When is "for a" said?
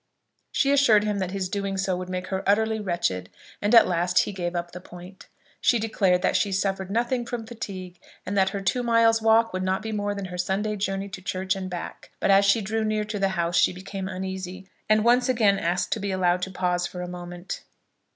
16.87-17.07